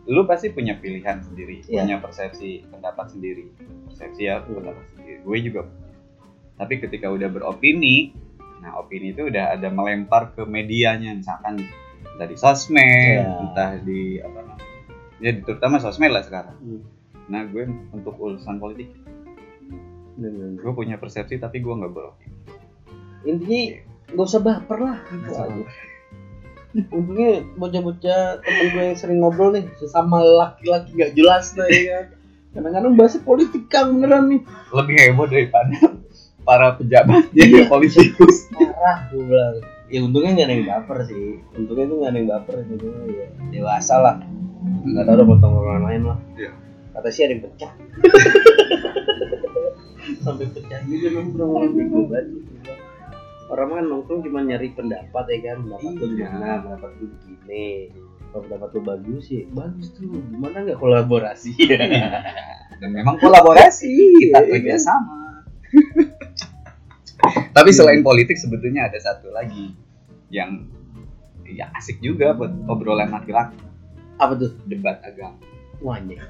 [0.06, 1.82] lu pasti punya pilihan sendiri Iya.
[1.82, 3.50] punya persepsi pendapat sendiri.
[3.89, 5.20] Persepsi ya pendapat sendiri.
[5.24, 5.62] Gue juga
[6.56, 8.15] tapi ketika udah beropini
[8.63, 11.13] nah opini itu udah ada melempar ke medianya.
[11.13, 11.60] Misalkan
[12.15, 13.44] di sosmed Iya.
[13.44, 14.63] entah di apa namanya.
[15.20, 16.56] Ya terutama sosmed lah sekarang.
[16.60, 16.82] Hmm.
[17.26, 18.86] nah gue untuk urusan politik.
[20.15, 20.62] Bener-bener.
[20.62, 22.38] gue punya persepsi tapi gue nggak beropini.
[23.26, 23.62] Intinya
[24.13, 25.65] nggak usah baper lah gitu aja
[26.92, 32.06] untungnya bocah-bocah temen gue yang sering ngobrol nih sesama laki-laki nggak jelas lah ya kan.
[32.56, 34.42] Kadang-kadang bahasa politik kan beneran nih.
[34.72, 35.76] Lebih heboh daripada
[36.44, 38.48] para pejabat jadi politikus.
[38.52, 39.60] Parah gue bilang.
[39.86, 41.40] Ya untungnya nggak ada yang baper sih.
[41.56, 42.86] Untungnya tuh nggak ada yang baper gitu.
[43.12, 44.16] Ya dewasa lah.
[44.84, 46.20] Nggak tahu udah potong orang lain lah.
[46.36, 46.52] Iya.
[46.96, 47.72] kata sih ada yang pecah.
[50.24, 52.08] Sampai pecah juga nongkrong lu.
[53.47, 55.58] Orang kan nongkrong cuma nyari pendapat ya kan?
[55.63, 56.05] Pendapat Iya.
[56.08, 56.49] gimana?
[56.60, 57.67] Pendapat lu begini
[58.29, 60.10] kalau pendapat lu bagus sih bagus tuh.
[60.10, 61.51] Gimana nggak kolaborasi?
[62.79, 63.93] Dan memang kolaborasi.
[64.19, 65.45] Kita Iya, kerja sama.
[67.51, 69.71] Tapi selain politik sebetulnya ada satu lagi
[70.27, 70.67] yang
[71.45, 73.55] ya asik juga buat obrolan laki-laki.
[74.17, 74.51] Apa tuh?
[74.65, 75.39] Debat agama.
[75.77, 76.23] Wanya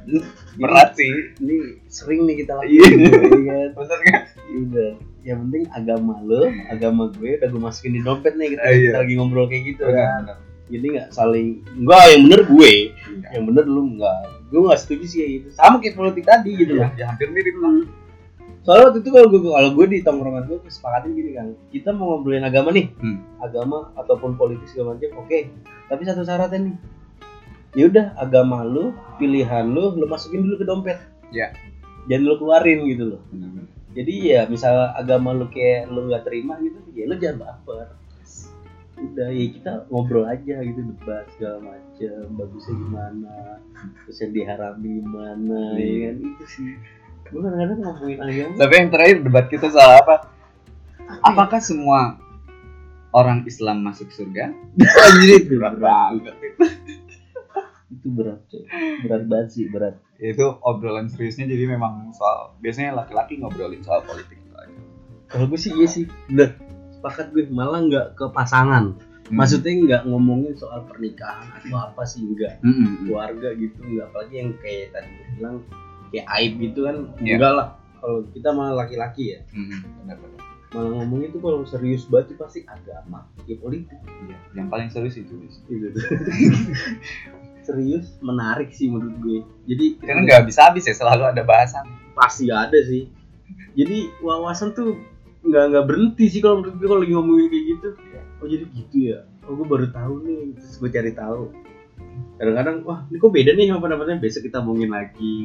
[0.58, 1.10] berat sih.
[1.38, 2.82] Ini sering nih kita Iya.
[2.86, 3.70] lakuin ya kan?
[3.78, 4.22] Bener kan?
[4.46, 4.92] Ya udah
[5.26, 8.78] yang penting agama lo agama gue udah gue masukin di dompet nih kita, iya.
[8.86, 10.38] kita lagi ngobrol kayak gitu kan Bener.
[10.66, 13.28] jadi nggak saling enggak yang bener gue Iya.
[13.34, 16.74] yang bener lu enggak gue nggak setuju sih kayak gitu sama kayak politik tadi gitu
[16.74, 17.74] ya, loh ya hampir mirip lah
[18.62, 22.06] soalnya waktu itu kalau gue kalau gue di tongkrongan gue kesepakatin gini kan kita mau
[22.14, 23.18] ngobrolin agama nih Hmm.
[23.40, 25.40] agama ataupun politik segala macam oke
[25.86, 26.76] tapi satu syaratnya nih
[27.74, 30.98] ya udah agama lu pilihan lu lu masukin dulu ke dompet
[31.30, 31.50] Ya.
[32.06, 33.66] jangan lu keluarin gitu loh Bener-bener.
[33.96, 37.88] Jadi ya misal agama lu kayak lu nggak terima gitu ya lu jangan baper.
[38.96, 43.36] Udah ya kita ngobrol aja gitu debat segala macam bagusnya gimana
[44.04, 45.98] terus yang diharami gimana ya Iya.
[46.04, 46.16] kan?
[46.24, 46.72] Itu sih.
[47.26, 48.54] Gue kadang-kadang ngomongin agama.
[48.56, 50.16] Tapi yang terakhir debat kita soal apa?
[51.22, 52.16] Apakah semua
[53.12, 54.52] orang Islam masuk surga?
[54.80, 55.84] Anjir itu berat berat.
[56.20, 56.36] banget.
[57.92, 58.64] Itu berat coy.
[59.04, 64.40] berat banget sih berat itu obrolan seriusnya jadi memang soal biasanya laki-laki ngobrolin soal politik
[65.26, 66.56] kalau gue sih iya sih bener
[66.94, 69.42] sepakat gue malah nggak ke pasangan Hmm.
[69.42, 73.04] maksudnya nggak ngomongin soal pernikahan atau apa sih enggak Mm-mm.
[73.04, 75.56] keluarga gitu nggak apalagi yang kayak tadi bilang
[76.08, 77.34] kayak aib gitu kan Iya.
[77.34, 79.82] enggak lah kalau kita malah laki-laki ya Mm-mm.
[80.00, 80.42] Benar-benar.
[80.72, 83.98] malah ngomongin tuh kalau serius banget tuh pasti agama ya politik
[84.30, 84.38] Iya.
[84.54, 85.58] yang paling serius itu Bis.
[87.66, 89.40] serius menarik sih menurut gue.
[89.66, 91.86] Jadi karena nggak bisa habis ya selalu ada bahasan.
[92.14, 93.12] pasti ada sih.
[93.76, 94.96] Jadi wawasan tuh
[95.44, 97.88] nggak nggak berhenti sih kalau menurut gue kalau lagi ngomongin kayak gitu.
[98.40, 99.20] Oh jadi gitu ya?
[99.44, 101.52] Oh gue baru tahu nih terus gue cari tahu.
[102.36, 105.36] Kadang-kadang wah ini kok beda nih sama pendapatnya besok kita omongin lagi.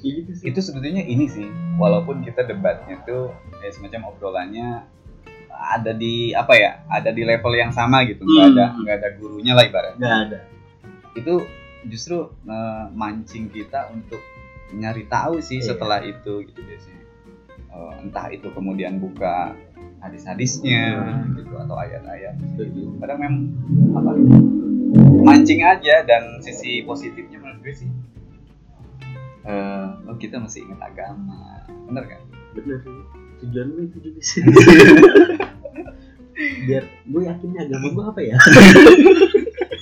[0.00, 0.44] Kayak gitu sih.
[0.48, 1.44] Itu sebetulnya ini sih
[1.76, 4.84] walaupun kita debatnya tuh ya semacam obrolannya
[5.54, 8.24] ada di apa ya ada di level yang sama gitu.
[8.24, 8.52] Nggak Hmm.
[8.52, 10.00] ada nggak ada gurunya lah ibaratnya.
[10.00, 10.38] Nggak ada.
[11.14, 11.34] Itu
[11.86, 14.20] justru eh, mancing kita untuk
[14.70, 15.70] nyari tahu sih Iya.
[15.70, 17.02] setelah itu gitu biasanya.
[17.68, 19.52] Eh, entah itu kemudian buka
[19.98, 21.34] hadis-hadisnya Hmm.
[21.34, 22.34] gitu atau ayat-ayat.
[22.54, 22.92] Gitu.
[22.98, 23.42] kadang memang
[23.94, 24.10] apa
[25.20, 27.90] mancing aja dan sisi positifnya menurut gue sih.
[29.44, 31.64] Eh oh kita masih ingat agama.
[31.84, 32.20] Bener kan
[32.52, 32.96] bener sih.
[33.40, 34.40] Tujuan gue itu juga sih.
[36.64, 38.36] Biar gue yakin nih agama gue apa ya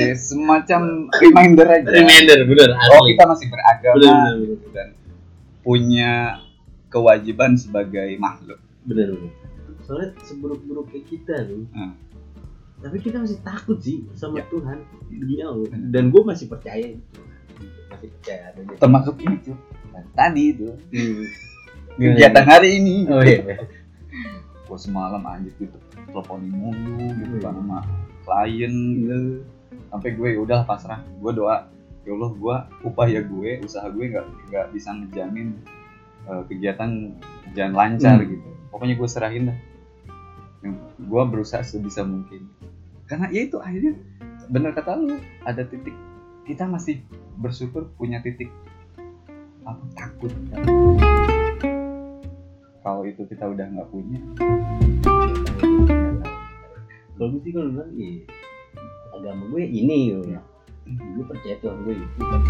[0.00, 0.80] ya semacam
[1.12, 1.88] reminder aja.
[1.88, 4.70] Reminder bener oh kita masih beragama bener bener bener.
[4.70, 4.88] dan
[5.60, 6.12] punya
[6.88, 8.60] kewajiban sebagai makhluk.
[8.82, 9.32] Bener bener.
[9.80, 11.92] Soalnya seburuk-buruk kayak kita nih Hmm.
[12.78, 14.46] tapi kita masih takut sih sama Ya.
[14.46, 14.78] Tuhan
[15.10, 15.90] dia Bener.
[15.90, 17.20] dan gue masih percaya itu.
[17.88, 19.56] Masih percaya termasuk ini tuh
[20.14, 20.68] tadi itu.
[20.88, 21.26] Hmm.
[21.98, 22.96] kegiatan hari ini.
[23.08, 23.58] Oh iya.
[24.62, 25.74] Gue semalam anjir gitu
[26.06, 26.78] teleponin mulu
[27.10, 27.42] gitu Hmm.
[27.42, 27.78] kan sama
[28.22, 29.18] klien gitu.
[29.88, 31.00] Sampai gue ya udah pasrah.
[31.20, 31.68] Gue doa
[32.04, 32.56] ya Allah gue
[32.88, 35.56] upaya gue usaha gue nggak nggak bisa ngejamin
[36.28, 37.12] eh, kegiatan
[37.52, 38.28] jalan lancar Hmm.
[38.28, 38.48] gitu.
[38.72, 39.58] Pokoknya gue serahin dah.
[40.98, 42.48] Gue berusaha sebisa mungkin.
[43.08, 43.96] Karena ya itu akhirnya
[44.48, 45.96] bener kata lu ada titik
[46.44, 47.04] kita masih
[47.36, 48.48] bersyukur punya titik
[49.64, 50.32] apa takut.
[52.80, 54.20] Kalau itu kita udah nggak punya
[57.18, 58.22] gue sih kalau bilang iya
[59.18, 60.40] agama gue ini ya
[60.88, 62.16] gue percaya Tuhan gue itu.
[62.16, 62.40] Kan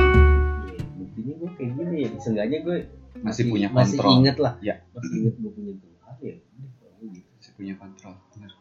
[0.71, 1.97] ya, buktinya gue kayak gini.
[2.07, 2.77] Ya seenggaknya gue
[3.19, 4.15] masih, punya masih kontrol.
[4.23, 4.53] inget lah.
[4.63, 4.75] Ya.
[4.95, 7.21] masih inget gue punya Tuhan ya gitu.
[7.35, 8.53] masih punya kontrol bener.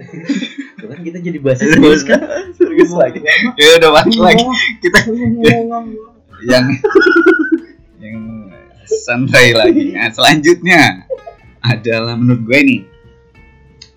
[0.80, 2.20] Tuh kan kita jadi bahasa serius kan?
[2.56, 3.20] Serius lagi.
[3.60, 4.44] ya udah balik lagi.
[4.80, 4.98] kita
[6.40, 6.66] yang
[8.00, 8.24] yang
[8.88, 9.92] santai lagi.
[9.92, 11.04] Nah selanjutnya
[11.60, 12.80] adalah menurut gue nih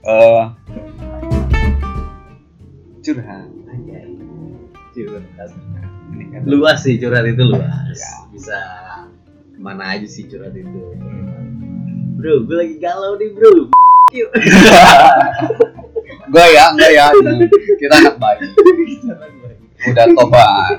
[0.04, 0.44] eh
[3.04, 3.48] curhat.
[4.96, 5.52] Curhat.
[6.14, 8.00] Ini kan luas sih curhat itu luas.
[8.00, 8.14] Ya.
[8.32, 8.60] bisa
[9.54, 10.80] ke mana aja sih curhat itu.
[12.16, 13.68] Bro gue lagi galau nih bro.
[16.34, 17.06] Gue ya enggak ya.
[17.82, 18.42] Kita anak baik.
[19.92, 20.78] Udah tobat.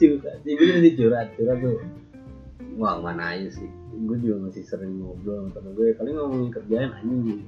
[0.00, 0.36] Curhat.
[0.42, 1.78] Sih bener sih curhat curhat tuh.
[2.80, 3.68] Wah mana aja sih.
[3.94, 7.46] Gue juga masih sering ngobrol sama temen gue paling ngomongin kerjaan anjing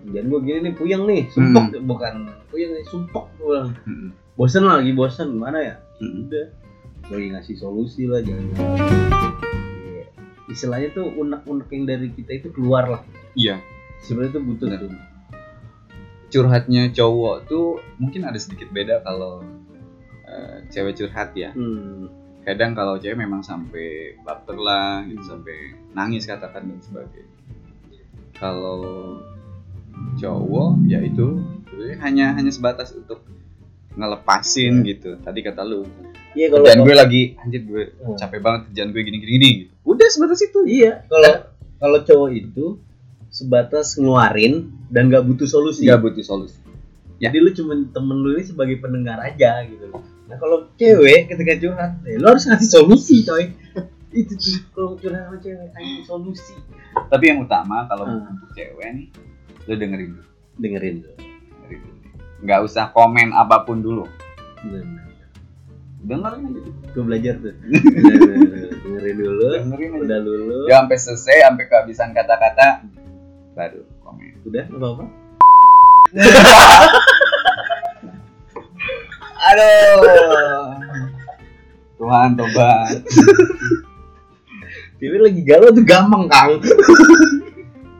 [0.00, 2.14] kerjaan gue gini nih puyeng nih sumpok bukan
[2.48, 4.10] puyeng nih sumpok gue Mm-mm.
[4.34, 5.36] bosen lagi bosen.
[5.36, 5.74] Gimana ya?
[6.00, 6.26] Mm-mm.
[6.28, 6.46] udah.
[7.10, 8.46] Lagi ngasih solusi lah jangan.
[9.84, 10.04] Iya.
[10.50, 13.02] istilahnya tuh unek-unek yang dari kita itu keluar lah.
[13.36, 13.60] Iya.
[14.02, 14.80] Sebenarnya tuh butuh Bener.
[14.80, 14.90] tuh
[16.30, 19.42] curhatnya cowok tuh mungkin ada sedikit beda kalau
[20.24, 21.50] eh, cewek curhat ya.
[21.52, 22.08] Hmm.
[22.40, 27.28] kadang kalau cewek memang sampai baper lah gitu sampai nangis katakan dan sebagainya.
[28.32, 29.20] Kalau
[30.16, 31.40] cowok ya itu.
[31.66, 33.24] Sebenarnya hanya hanya sebatas untuk
[33.94, 35.18] ngelepasin gitu.
[35.18, 35.84] Tadi kata lu.
[36.30, 38.14] Iya kalau kerjaan gue lagi anjir gue Hmm.
[38.14, 39.72] capek banget kerjaan gue gini gini gini gitu.
[39.84, 41.02] udah sebatas itu iya.
[41.04, 41.34] Kalau
[41.76, 42.64] kalau cowok itu
[43.26, 45.86] sebatas ngeluarin dan nggak butuh solusi.
[45.86, 46.58] Nggak butuh solusi.
[47.18, 50.00] Jadi lu cuma temen lu ini sebagai pendengar aja gitu loh.
[50.24, 53.50] Nah kalau cewek ketika curhat ya, lu harus ngasih solusi coy.
[54.10, 56.54] Itu tuh kalau curhat sama cewek ngasih solusi.
[57.10, 58.30] Tapi yang utama kalau Hmm.
[58.30, 59.06] untuk cewek nih
[59.68, 60.28] lu dengerin dulu.
[60.60, 60.96] Dengerin.
[61.04, 62.06] Tuh dengerin dulu.
[62.40, 64.04] Nggak usah komen apa pun dulu.
[64.64, 65.26] Dengerin aja.
[66.00, 66.24] Dulu.
[66.90, 67.52] gue belajar tuh.
[68.84, 69.44] Dengerin dulu.
[69.60, 70.00] Dengerin aja.
[70.04, 70.66] Udah lulus.
[70.68, 72.88] Ya sampai selesai sampai kehabisan kata-kata
[73.52, 74.40] baru komen.
[74.46, 75.04] udah apa apa
[79.40, 80.00] Aduh.
[82.00, 83.04] Tuhan tobat.
[85.00, 86.60] Dewi lagi galau tuh gampang kang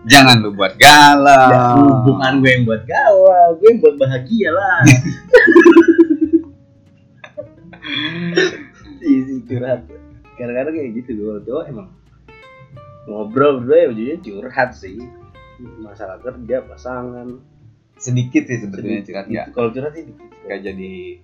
[0.08, 2.08] Jangan lu buat galau.
[2.08, 4.80] bukan gue yang buat galau gue yang buat bahagia lah.
[9.04, 9.84] Isi curhat.
[10.40, 11.88] Kadang-kadang kayak gitu loh cowok emang
[13.04, 14.96] ngobrol berdua ya ujungnya curhat sih.
[15.84, 17.36] Masalah kerja pasangan.
[18.00, 19.52] Sedikit sih sebetulnya curhat nggak.
[19.52, 21.20] Kalau curhat sih dikit nggak jadi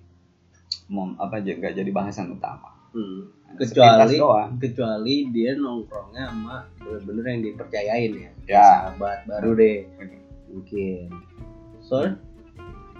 [0.93, 2.76] mom apa aja nggak jadi bahasan utama.
[2.97, 3.19] Hmm.
[3.55, 4.17] Kecuali
[4.57, 8.65] kecuali dia nongkrongnya sama bener-bener yang dipercayain ya Ya.
[8.89, 9.85] sahabat baru deh
[10.47, 11.13] mungkin
[11.79, 12.17] soalnya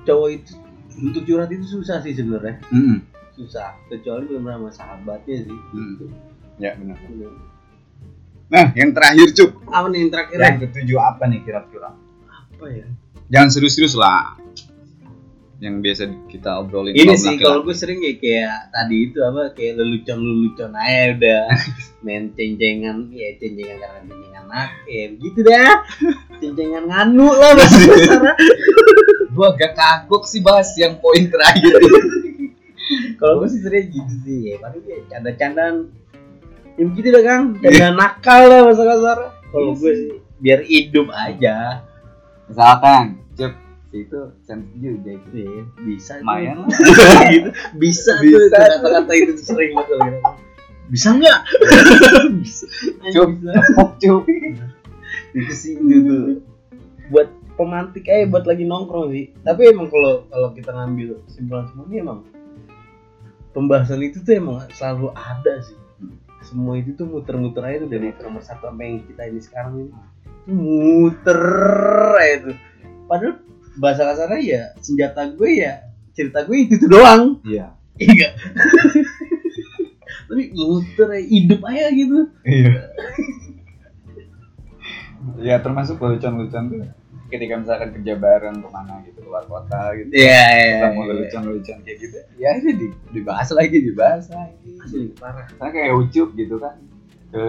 [0.03, 0.51] cowok itu
[0.97, 3.01] untuk curhat itu susah sih sebenarnya Mm-mm.
[3.33, 6.13] susah kecuali bener sama sahabatnya sih Mm.
[6.57, 6.97] Ya benar.
[7.01, 7.31] Bener.
[8.47, 9.49] Nah yang terakhir cup.
[9.67, 11.89] apa nih yang terakhir Yang ketujuh apa nih kira-kira?
[12.27, 12.85] apa ya
[13.27, 14.39] Jangan serius-serius lah.
[15.57, 16.93] Yang biasa kita obrolin.
[16.93, 21.43] ini sih kalau gue sering ya kayak tadi itu apa kayak lelucon lelucon aja udah.
[22.05, 25.75] Main cencengan ya cencengan karena cencengan nak ya begitu dah.
[26.37, 28.17] Cencengan nganu lah bahasa.
[29.37, 31.73] Gua agak kagok sih bahas yang poin terakhir.
[33.19, 34.55] kalau gue sih sering gitu sih ya.
[34.61, 35.89] Paling ya canda-candaan.
[36.77, 37.43] Ya begitu dah kang.
[37.57, 39.17] Canda nakal lah bahasa kasar.
[39.49, 41.81] Kalau gue sih biar hidup aja.
[42.47, 43.19] Misalkan,
[43.95, 45.29] itu sensitif juga itu.
[45.31, 46.27] Iya, bisa tuh.
[46.27, 46.67] Lah.
[47.33, 47.49] gitu.
[47.79, 50.19] bisa, tuh Bisa itu kata-kata itu tuh sering banget gitu.
[50.87, 51.39] bisa nggak
[52.39, 52.63] bisa
[53.03, 54.23] tepuk cup.
[55.35, 56.23] itu sih itu tuh
[57.11, 57.27] buat
[57.59, 61.97] pemantik aja buat lagi nongkrong sih tapi emang kalau kalau kita ngambil kesimpulan semua ini
[61.99, 62.19] emang
[63.51, 65.75] pembahasan itu tuh emang selalu ada sih
[66.45, 69.91] semua itu tuh muter-muter aja tuh dari nomor satu sampai yang kita ini sekarang ini
[70.47, 71.41] Tuh muter
[72.15, 72.57] aja tuh
[73.09, 73.35] padahal
[73.77, 75.87] bahasa kasarnya ya senjata gue ya
[76.17, 77.37] cerita gue itu tuh doang.
[77.45, 77.77] Iya.
[77.97, 78.29] iya
[80.27, 82.19] tapi aja hidup aja gitu.
[82.43, 82.73] Iya.
[85.41, 86.89] ya termasuk lelucon-lelucon tuh.
[87.27, 91.97] Ketika misalkan kerja bareng ke mana gitu keluar kota gitu iya iya ketemu lelucon-lelucon kayak
[91.99, 94.71] gitu ya ini di, dibahas lagi dibahas lagi.
[94.81, 95.45] Asli parah.
[95.53, 96.75] Saya kayak ucup gitu kan
[97.29, 97.45] ke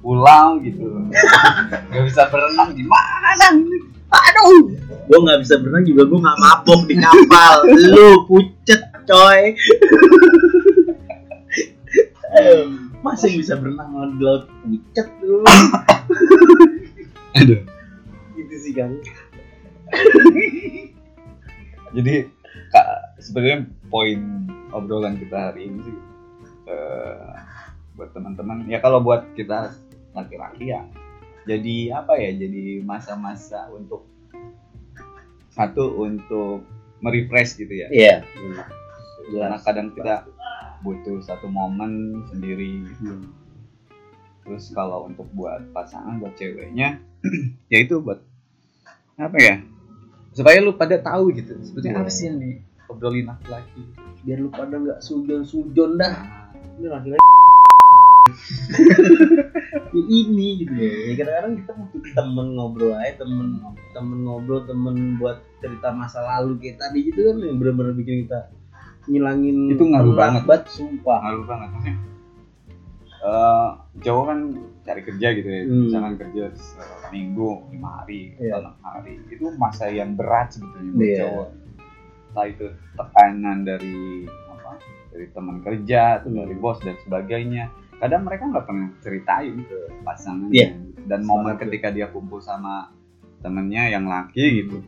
[0.00, 0.86] pulau gitu.
[1.92, 3.28] Nggak bisa berenang gimana
[4.06, 4.74] Aduh,
[5.10, 7.54] gua nggak bisa berenang juga gua nggak mabok di kapal.
[7.74, 9.40] Lu pucet, coy.
[13.26, 15.42] Yang bisa berenang di laut pucet lu?
[17.36, 17.60] aduh
[18.36, 18.90] Gitu sih kan.
[21.96, 22.28] jadi
[22.74, 22.88] kak
[23.22, 25.96] sebenarnya poin obrolan kita hari ini sih
[26.68, 27.28] eh,
[27.94, 29.72] buat teman-teman ya kalau buat kita
[30.12, 30.82] laki-laki ya
[31.46, 34.04] jadi apa ya jadi masa-masa untuk
[35.48, 36.66] satu untuk
[37.00, 38.16] merefresh gitu ya Iya.
[39.30, 40.26] karena kadang kita
[40.82, 42.84] butuh satu momen sendiri
[44.44, 47.00] terus kalau untuk buat pasangan buat ceweknya
[47.72, 48.22] ya itu buat
[49.16, 49.54] apa ya
[50.36, 52.04] supaya lu pada tahu gitu sebetulnya Iya.
[52.04, 53.82] apa sih yang diobrolin laki-laki
[54.26, 56.14] Biar lu pada nggak sujon-sujon dah.
[56.82, 57.22] Ini laki-laki.
[59.88, 60.92] Ya ini gitu ya.
[61.08, 63.46] ya kadang-kadang kita butuh temen ngobrol aja temen
[63.90, 68.52] temen ngobrol temen buat cerita masa lalu kayak tadi gitu kan yang bener-bener bikin kita
[69.06, 70.42] ngilangin Itu ngaruh banget.
[70.44, 71.96] banget sumpah ngaruh banget maksudnya
[73.18, 73.68] eh
[73.98, 74.38] cowok kan
[74.84, 75.80] cari kerja gitu ya Hmm.
[75.82, 81.18] misalkan kerja seminggu lima hari atau enam hari itu masa yang berat sebetulnya buat Iya.
[81.22, 81.48] cowok
[82.28, 83.98] entah itu tekanan dari
[84.46, 84.70] apa
[85.08, 90.52] dari teman kerja atau dari bos dan sebagainya kadang mereka nggak pernah ceritain ke pasangannya
[90.52, 90.68] Iya.
[91.04, 91.62] dan momen Setuju.
[91.66, 92.92] ketika dia kumpul sama
[93.40, 94.84] temennya yang laki gitu.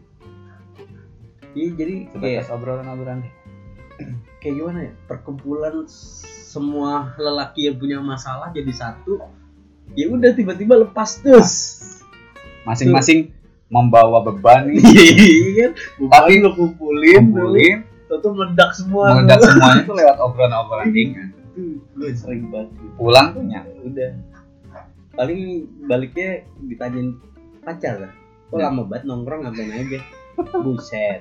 [1.53, 3.19] Iya jadi kayak sebatas obrolan-obrolan
[4.41, 5.89] kayak gimana ya perkumpulan
[6.45, 9.21] semua lelaki yang punya masalah jadi satu
[9.93, 11.53] ya udah tiba-tiba lepas terus.
[12.63, 13.33] Masing-masing
[13.69, 14.81] membawa beban nih.
[14.85, 15.71] Iya kan?
[16.09, 17.77] Tapi lo kumpulin kumpulin.
[18.09, 18.33] tuh.
[18.33, 21.29] Meledak semua meledak semuanya tuh lewat obrolan-obrolan ringan
[21.59, 22.71] tuh gue sering banget.
[22.95, 24.11] Pulang tuh nyam udah.
[25.13, 25.41] Paling
[25.85, 26.29] baliknya
[26.61, 27.19] ditanyain
[27.61, 28.13] pacar lah.
[28.49, 28.65] Kok Ya.
[28.65, 29.99] lama banget nongkrong ngapain aja
[30.65, 31.19] buset.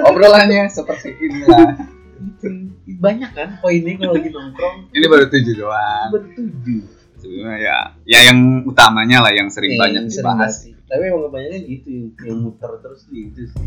[0.00, 1.74] Obrolannya seperti inilah
[2.14, 2.48] Itu
[2.96, 4.76] banyak kan poinnya kalau lagi nongkrong.
[4.88, 6.08] Ini baru tujuh doang.
[6.10, 6.80] Bertujuh
[7.16, 7.76] sebenarnya ya
[8.06, 10.38] ya yang utamanya lah yang sering Eh, banyak sering dibahas.
[10.38, 10.72] banget sih.
[10.84, 13.66] tapi emang kebanyakan gitu yang, yang muter terus di itu sih.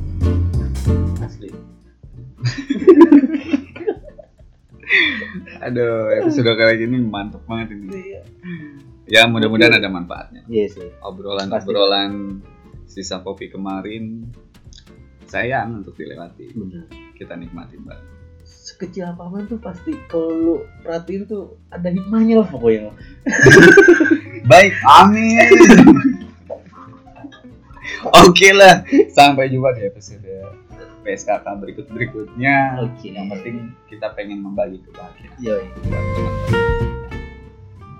[1.19, 1.49] Asli
[5.65, 7.87] aduh episode kali ini mantap banget ini.
[7.91, 8.21] Iya.
[9.07, 10.43] Ya mudah-mudahan ada manfaatnya.
[10.47, 12.43] Iya sih obrolan-obrolan
[12.87, 14.31] sisa kopi kemarin
[15.27, 16.55] sayang untuk dilewati.
[16.55, 16.87] Benar.
[17.15, 18.17] Kita nikmatin banget
[18.67, 22.91] sekecil apa pun tuh pasti kalau lu perhatiin tuh ada hikmahnya lah pokoknya.
[24.51, 25.47] Baik amin.
[28.27, 28.83] Oke lah
[29.15, 30.27] sampai jumpa di episode
[31.07, 32.83] PSKK berikut berikutnya.
[32.83, 33.15] Oke.
[33.15, 36.33] yang penting kita pengen membagi kebahagiaan teman-teman.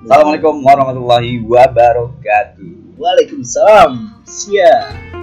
[0.03, 2.99] Assalamualaikum warahmatullahi wabarakatuh.
[2.99, 4.19] Waalaikumsalam.
[4.27, 5.17] Siap